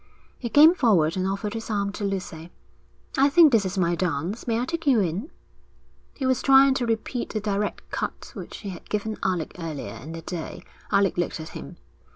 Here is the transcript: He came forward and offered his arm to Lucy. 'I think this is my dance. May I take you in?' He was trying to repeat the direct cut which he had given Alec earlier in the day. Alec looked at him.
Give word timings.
He 0.39 0.49
came 0.49 0.73
forward 0.73 1.15
and 1.15 1.27
offered 1.27 1.53
his 1.53 1.69
arm 1.69 1.91
to 1.91 2.03
Lucy. 2.03 2.49
'I 3.19 3.29
think 3.29 3.51
this 3.51 3.65
is 3.67 3.77
my 3.77 3.93
dance. 3.93 4.47
May 4.47 4.59
I 4.59 4.65
take 4.65 4.87
you 4.87 4.99
in?' 4.99 5.29
He 6.15 6.25
was 6.25 6.41
trying 6.41 6.73
to 6.73 6.87
repeat 6.87 7.29
the 7.29 7.39
direct 7.39 7.87
cut 7.91 8.31
which 8.33 8.61
he 8.61 8.69
had 8.69 8.89
given 8.89 9.19
Alec 9.21 9.55
earlier 9.59 9.93
in 10.01 10.13
the 10.13 10.23
day. 10.23 10.63
Alec 10.91 11.19
looked 11.19 11.39
at 11.39 11.49
him. 11.49 11.77